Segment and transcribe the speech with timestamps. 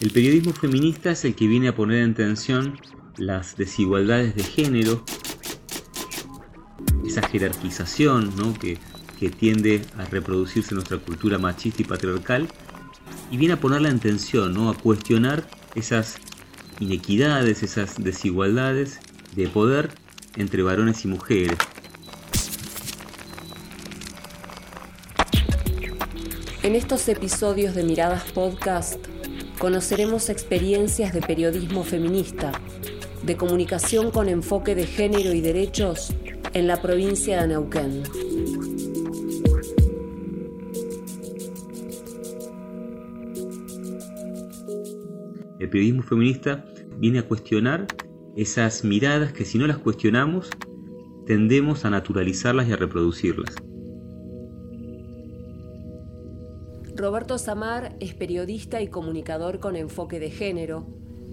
[0.00, 2.78] El periodismo feminista es el que viene a poner en tensión
[3.16, 5.04] las desigualdades de género,
[7.04, 8.78] esa jerarquización que,
[9.18, 12.46] que tiende a reproducirse en nuestra cultura machista y patriarcal,
[13.32, 14.70] y viene a ponerla en tensión, ¿no?
[14.70, 16.18] a cuestionar esas
[16.78, 19.00] inequidades, esas desigualdades
[19.34, 19.90] de poder
[20.36, 21.58] entre varones y mujeres.
[26.62, 29.17] En estos episodios de Miradas Podcast
[29.58, 32.52] conoceremos experiencias de periodismo feminista,
[33.22, 36.14] de comunicación con enfoque de género y derechos
[36.54, 38.02] en la provincia de Neuquén.
[45.58, 46.64] El periodismo feminista
[46.98, 47.86] viene a cuestionar
[48.36, 50.50] esas miradas que si no las cuestionamos
[51.26, 53.54] tendemos a naturalizarlas y a reproducirlas.
[57.28, 60.86] Roberto Samar es periodista y comunicador con enfoque de género,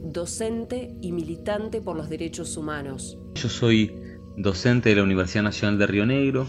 [0.03, 3.17] docente y militante por los derechos humanos.
[3.35, 3.95] Yo soy
[4.35, 6.47] docente de la Universidad Nacional de Río Negro,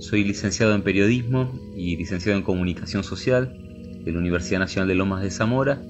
[0.00, 3.56] soy licenciado en periodismo y licenciado en comunicación social
[4.04, 5.80] de la Universidad Nacional de Lomas de Zamora.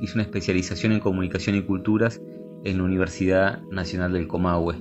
[0.00, 2.22] Hice una especialización en comunicación y culturas
[2.64, 4.76] en la Universidad Nacional del Comahue.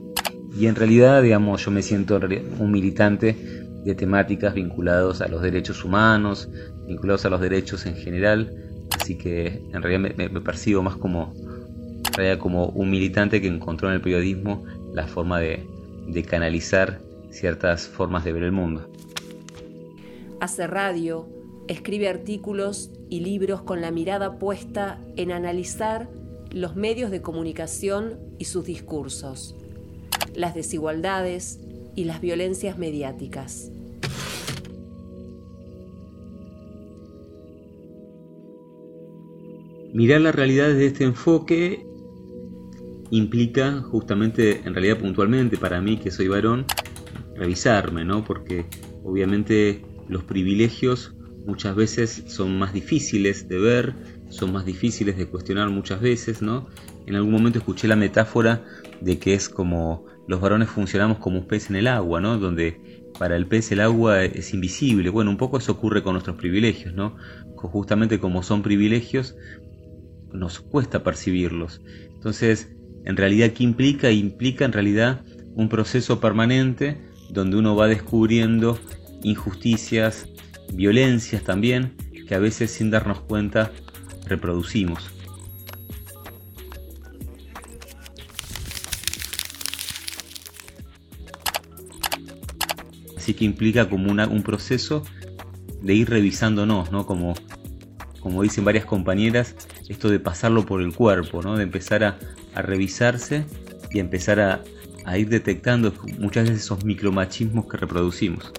[0.58, 2.18] Y en realidad, digamos, yo me siento
[2.58, 6.50] un militante de temáticas vinculados a los derechos humanos,
[6.88, 8.54] vinculados a los derechos en general,
[9.00, 11.34] así que en realidad me, percibo más como,
[12.40, 15.66] como un militante que encontró en el periodismo la forma de
[16.28, 17.00] canalizar
[17.32, 18.90] ciertas formas de ver el mundo.
[20.40, 21.28] Hace radio,
[21.68, 26.10] escribe artículos y libros con la mirada puesta en analizar
[26.52, 29.56] los medios de comunicación y sus discursos,
[30.34, 31.60] las desigualdades
[32.00, 33.72] y las violencias mediáticas.
[39.94, 41.86] Mirar la realidad desde este enfoque
[43.12, 46.66] implica justamente, en realidad puntualmente para mí que soy varón,
[47.36, 48.24] revisarme, ¿no?
[48.24, 48.66] Porque
[49.04, 51.14] obviamente los privilegios
[51.46, 53.94] muchas veces son más difíciles de ver,
[54.30, 56.70] son más difíciles de cuestionar muchas veces, ¿no?
[57.08, 58.64] En algún momento escuché la metáfora
[59.02, 62.38] de que es como los varones funcionamos como un pez en el agua, ¿no?
[62.38, 65.10] Donde para el pez el agua es invisible.
[65.10, 67.16] Bueno, un poco eso ocurre con nuestros privilegios, ¿no?
[67.56, 69.36] Justamente como son privilegios,
[70.32, 71.82] nos cuesta percibirlos.
[72.14, 72.70] Entonces,
[73.06, 74.12] en realidad, ¿qué implica?
[74.12, 75.26] Implica en realidad
[75.56, 77.02] un proceso permanente
[77.32, 78.78] donde uno va descubriendo
[79.24, 80.28] injusticias,
[80.72, 81.96] violencias también,
[82.28, 83.72] que a veces sin darnos cuenta
[84.28, 85.10] reproducimos.
[93.30, 95.04] Así que implica como un proceso
[95.84, 97.06] de ir revisándonos, ¿no?
[97.06, 97.36] Como,
[98.22, 99.56] como dicen varias compañeras,
[99.88, 101.56] esto de pasarlo por el cuerpo, ¿no?
[101.56, 102.18] De empezar a,
[102.56, 103.46] a revisarse
[103.92, 104.64] y empezar a,
[105.06, 108.52] a ir detectando muchas veces esos micromachismos que reproducimos.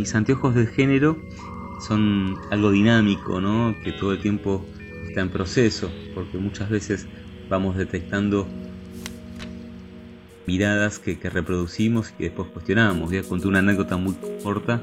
[0.00, 1.18] Mis anteojos de género
[1.78, 3.74] son algo dinámico, ¿no?
[3.84, 4.64] que todo el tiempo
[5.06, 7.06] está en proceso, porque muchas veces
[7.50, 8.48] vamos detectando
[10.46, 13.10] miradas que, reproducimos y que después cuestionamos.
[13.10, 14.82] Voy a una anécdota muy corta,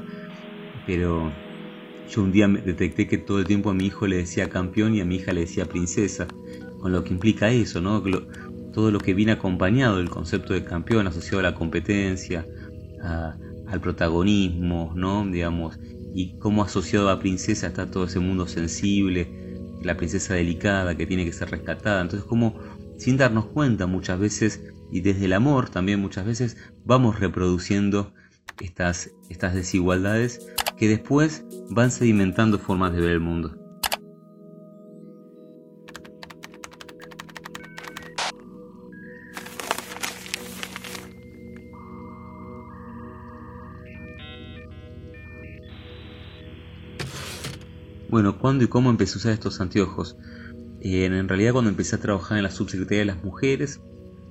[0.86, 1.32] pero
[2.08, 5.00] yo un día detecté que todo el tiempo a mi hijo le decía campeón y
[5.00, 6.28] a mi hija le decía princesa,
[6.80, 8.02] con lo que implica eso, ¿no?
[8.72, 12.46] todo lo que viene acompañado del concepto de campeón asociado a la competencia,
[13.02, 13.36] a,
[13.70, 15.26] al protagonismo, ¿no?
[15.26, 15.78] Digamos,
[16.14, 21.24] y cómo asociado a princesa está todo ese mundo sensible, la princesa delicada que tiene
[21.24, 22.00] que ser rescatada.
[22.00, 22.54] Entonces, como
[22.98, 28.12] sin darnos cuenta muchas veces, y desde el amor también muchas veces, vamos reproduciendo
[28.60, 33.67] estas, estas desigualdades que después van sedimentando formas de ver el mundo.
[48.18, 50.16] Bueno, ¿cuándo y cómo empecé a usar estos anteojos?
[50.80, 53.80] En realidad cuando empecé a trabajar en la subsecretaría de las mujeres,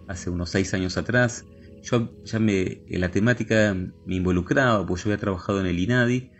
[0.09, 1.45] hace unos seis años atrás,
[1.83, 3.73] yo ya me, en la temática
[4.05, 6.31] me involucraba, pues yo había trabajado en el INADI,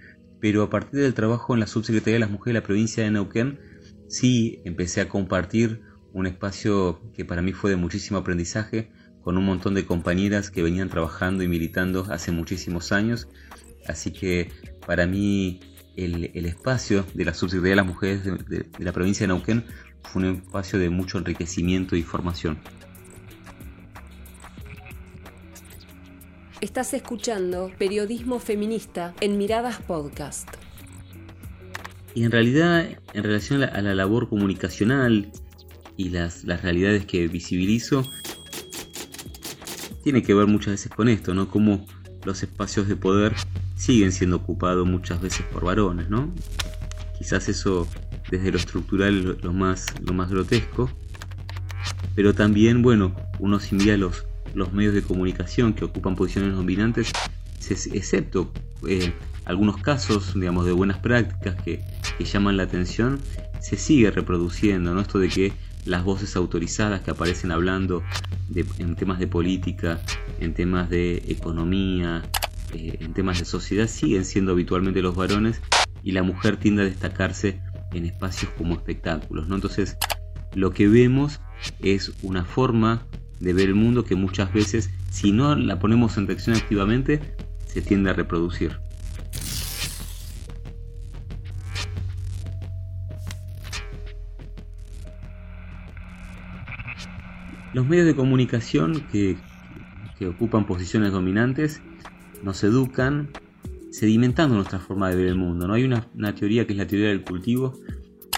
[0.42, 3.12] pero a partir del trabajo en la subsecretaría de las mujeres de la provincia de
[3.12, 3.62] Neuquén,
[4.10, 5.80] sí empecé a compartir
[6.12, 8.92] un espacio que para mí fue de muchísimo aprendizaje
[9.22, 13.30] con un montón de compañeras que venían trabajando y militando hace muchísimos años.
[13.88, 14.52] Así que
[14.86, 15.62] para mí
[15.98, 19.66] el, espacio de la Subsecretaría de las Mujeres de, la provincia de Neuquén
[20.04, 22.58] fue un espacio de mucho enriquecimiento y formación.
[26.62, 30.48] Estás escuchando Periodismo Feminista en Miradas Podcast.
[32.16, 35.32] Y en realidad, en relación a la, labor comunicacional
[35.98, 38.10] y las, las, realidades que visibilizo,
[40.04, 41.50] tiene que ver muchas veces con esto, ¿no?
[41.50, 41.86] Cómo
[42.24, 43.36] los espacios de poder
[43.78, 46.34] siguen siendo ocupados muchas veces por varones, ¿no?
[47.18, 47.88] Quizás eso
[48.30, 50.92] desde lo estructural lo más, lo más grotesco,
[52.16, 57.12] pero también, bueno, uno si los, los medios de comunicación que ocupan posiciones dominantes,
[57.70, 58.52] excepto
[58.88, 59.14] eh,
[59.46, 61.82] algunos casos, digamos, de buenas prácticas que,
[62.20, 63.20] llaman la atención,
[63.62, 65.02] se sigue reproduciendo, ¿no?
[65.02, 65.54] Esto de que
[65.86, 68.04] las voces autorizadas que aparecen hablando
[68.56, 70.02] en temas de política,
[70.40, 72.24] en temas de economía,
[72.74, 75.62] eh, en temas de sociedad, siguen siendo habitualmente los varones
[76.04, 77.62] y la mujer tiende a destacarse
[77.94, 79.56] en espacios como espectáculos, ¿no?
[79.56, 79.98] Entonces,
[80.54, 81.40] lo que vemos
[81.82, 83.06] es una forma
[83.40, 87.22] de ver el mundo que muchas veces, si no la ponemos en acción activamente,
[87.66, 88.80] se tiende a reproducir.
[97.74, 99.38] Los medios de comunicación que,
[100.28, 101.80] ocupan posiciones dominantes
[102.44, 103.30] nos educan
[103.92, 105.68] sedimentando nuestra forma de ver el mundo.
[105.68, 105.74] ¿no?
[105.74, 107.74] Hay una, teoría que es la teoría del cultivo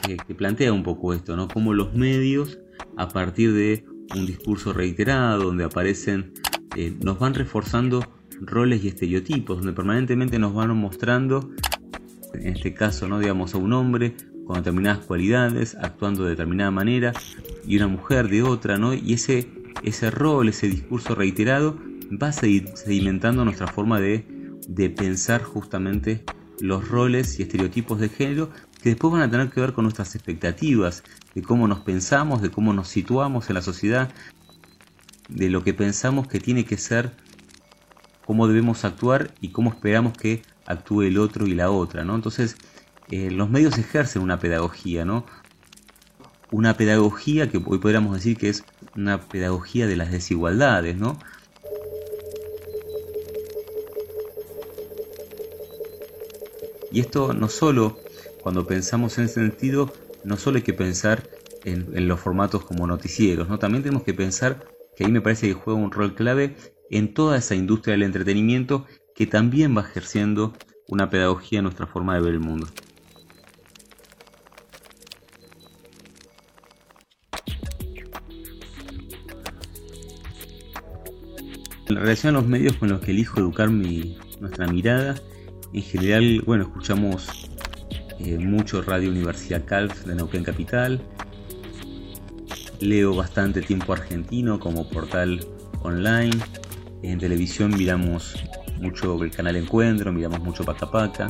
[0.02, 1.48] que, plantea un poco esto, ¿no?
[1.48, 2.60] Cómo los medios,
[2.98, 3.86] a partir de
[4.16, 6.34] un discurso reiterado donde aparecen,
[6.76, 8.08] eh, nos van reforzando
[8.42, 11.52] roles y estereotipos, donde permanentemente nos van mostrando,
[12.34, 13.20] en este caso, ¿no?
[13.20, 14.16] digamos, a un hombre
[14.46, 17.14] con determinadas cualidades, actuando de determinada manera,
[17.68, 18.96] y una mujer de otra, ¿no?
[18.96, 19.48] Y ese,
[19.84, 21.78] ese rol, ese discurso reiterado,
[22.12, 24.26] va sedimentando nuestra forma de,
[24.68, 26.24] de pensar justamente
[26.60, 28.50] los roles y estereotipos de género
[28.82, 31.04] que después van a tener que ver con nuestras expectativas,
[31.36, 34.12] de cómo nos pensamos, de cómo nos situamos en la sociedad,
[35.28, 37.12] de lo que pensamos que tiene que ser,
[38.26, 42.16] cómo debemos actuar y cómo esperamos que actúe el otro y la otra, ¿no?
[42.16, 42.58] Entonces,
[43.10, 45.26] eh, los medios ejercen una pedagogía, ¿no?
[46.52, 48.64] Una pedagogía que hoy podríamos decir que es
[48.96, 51.18] una pedagogía de las desigualdades, ¿no?
[56.92, 57.98] Y esto no solo
[58.42, 59.94] cuando pensamos en sentido,
[60.24, 61.30] no solo hay que pensar
[61.64, 63.60] en, los formatos como noticieros, ¿no?
[63.60, 64.66] también tenemos que pensar
[64.96, 66.56] que ahí me parece que juega un rol clave
[66.90, 70.54] en toda esa industria del entretenimiento que también va ejerciendo
[70.88, 72.68] una pedagogía en nuestra forma de ver el mundo.
[81.88, 85.16] En relación a los medios con los que elijo educar mi, nuestra mirada,
[85.74, 87.28] en general, bueno, escuchamos
[88.20, 91.02] eh, mucho Radio Universidad Calf de Neuquén Capital.
[92.80, 95.46] Leo bastante tiempo argentino como portal
[95.82, 96.38] online.
[97.04, 98.36] En televisión miramos
[98.82, 101.28] mucho el canal Encuentro, miramos mucho Paca Paca.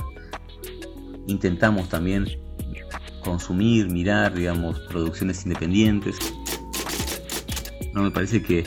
[1.28, 2.26] Intentamos también
[3.24, 6.18] consumir, mirar, digamos, producciones independientes.
[7.94, 8.64] No me parece que,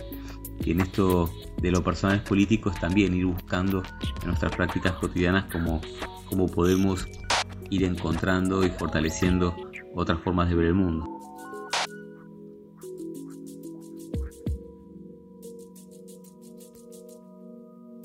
[0.70, 1.30] en esto
[1.60, 3.82] de los personajes políticos también ir buscando
[4.20, 5.80] en nuestras prácticas cotidianas como
[6.26, 7.06] cómo podemos
[7.70, 9.54] ir encontrando y fortaleciendo
[9.94, 11.06] otras formas de ver el mundo.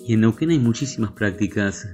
[0.07, 1.85] Y en Neuquén hay muchísimas prácticas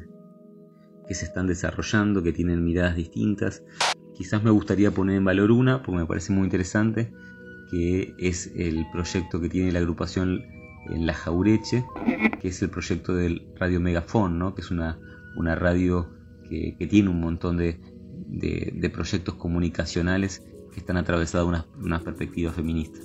[1.08, 3.64] que se están desarrollando, que tienen miradas distintas.
[4.14, 7.12] Quizás me gustaría poner en valor una, porque me parece muy interesante,
[7.74, 10.44] que es el proyecto que tiene la agrupación
[10.92, 11.84] en La Jaureche,
[12.40, 14.54] que es el proyecto del Radio Megafón, ¿no?
[14.54, 15.00] que es una,
[15.36, 16.08] una radio
[16.48, 17.80] que, tiene un montón de,
[18.94, 23.00] proyectos comunicacionales que están atravesados una, una perspectiva feminista.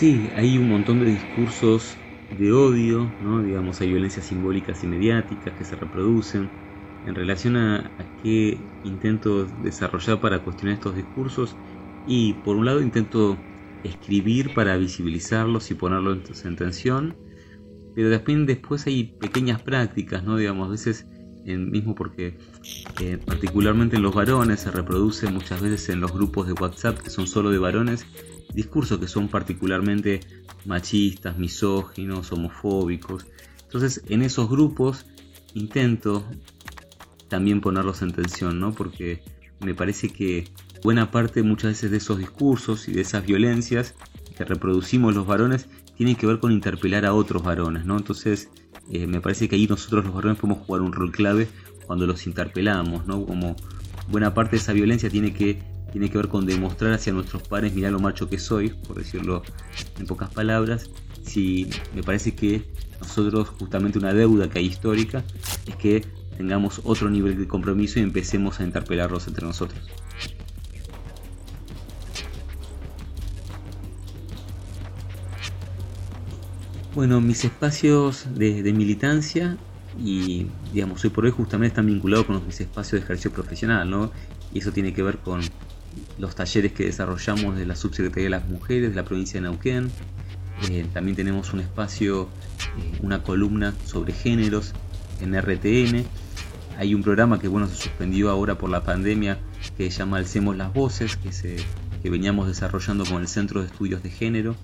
[0.00, 1.98] Sí, hay un montón de discursos
[2.30, 3.42] de odio, ¿no?
[3.42, 6.50] digamos, hay violencias simbólicas y mediáticas que se reproducen,
[7.04, 11.58] en relación a, qué intento desarrollar para cuestionar estos discursos
[12.06, 13.44] y por un lado intento
[13.82, 17.14] escribir para visibilizarlos y ponerlos en tensión,
[17.94, 20.38] pero después, después hay pequeñas prácticas, ¿no?
[20.38, 21.06] Digamos, a veces
[21.58, 22.38] mismo porque
[23.00, 27.10] eh, particularmente en los varones se reproduce muchas veces en los grupos de WhatsApp que
[27.10, 28.06] son solo de varones
[28.54, 30.20] discursos que son particularmente
[30.66, 33.26] machistas, misóginos, homofóbicos.
[33.62, 35.06] Entonces en esos grupos
[35.54, 36.24] intento
[37.28, 38.72] también ponerlos en tensión, ¿no?
[38.72, 39.22] Porque
[39.60, 40.48] me parece que
[40.82, 43.94] buena parte muchas veces de esos discursos y de esas violencias
[44.36, 47.96] que reproducimos los varones tienen que ver con interpelar a otros varones, ¿no?
[47.96, 48.48] Entonces,
[48.90, 51.48] eh, me parece que ahí nosotros los varones podemos jugar un rol clave
[51.86, 53.24] cuando los interpelamos, ¿no?
[53.24, 53.56] Como
[54.08, 57.74] buena parte de esa violencia tiene que, tiene que ver con demostrar hacia nuestros padres,
[57.74, 59.42] mira lo macho que soy, por decirlo
[59.98, 60.90] en pocas palabras.
[61.24, 62.64] Si me parece que
[63.00, 65.24] nosotros, justamente una deuda que hay histórica,
[65.66, 66.04] es que
[66.36, 69.80] tengamos otro nivel de compromiso y empecemos a interpelarlos entre nosotros.
[76.92, 79.56] Bueno, mis espacios de, militancia
[79.96, 84.10] y digamos hoy por hoy justamente están vinculados con mis espacios de ejercicio profesional, ¿no?
[84.52, 85.40] Y eso tiene que ver con
[86.18, 89.88] los talleres que desarrollamos de la Subsecretaría de las Mujeres de la provincia de Neuquén.
[90.68, 92.24] Eh, también tenemos un espacio,
[92.76, 94.72] eh, una columna sobre géneros
[95.20, 96.04] en RTN.
[96.76, 99.38] Hay un programa que bueno se suspendió ahora por la pandemia
[99.76, 101.58] que se llama Alcemos las Voces, que se
[102.02, 104.56] que veníamos desarrollando con el Centro de Estudios de Género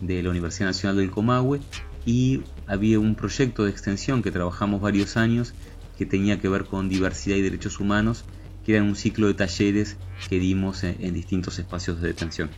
[0.00, 1.60] de la Universidad Nacional del Comahue
[2.04, 5.54] y había un proyecto de extensión que trabajamos varios años
[5.96, 8.24] que tenía que ver con diversidad y derechos humanos,
[8.64, 9.96] que era un ciclo de talleres
[10.28, 12.50] que dimos en, distintos espacios de detención.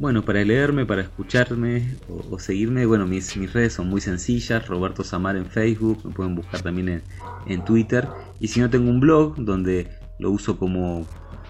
[0.00, 1.94] Bueno, para leerme, para escucharme
[2.30, 6.34] o, seguirme, bueno, mis, mis, redes son muy sencillas, Roberto Samar en Facebook, me pueden
[6.34, 7.02] buscar también en,
[7.44, 8.08] en Twitter.
[8.40, 9.88] Y si no, tengo un blog donde
[10.18, 11.04] lo uso como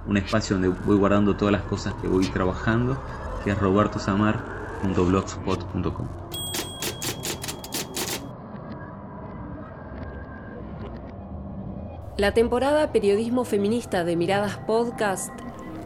[0.04, 3.00] un espacio donde voy guardando todas las cosas que voy trabajando,
[3.44, 6.08] que es robertosamar.blogspot.com.
[12.16, 15.39] La temporada Periodismo Feminista de Miradas Podcast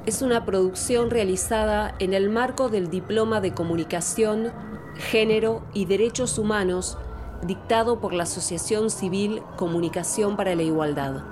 [0.06, 4.52] es una producción realizada en el marco del Diploma de Comunicación,
[4.96, 6.98] Género y Derechos Humanos
[7.42, 11.24] dictado por la Asociación Civil Comunicación para la Igualdad.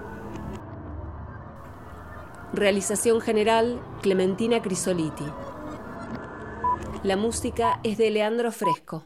[2.54, 5.24] Realización general, Clementina Crisoliti.
[7.02, 9.04] La música es de Leandro Fresco.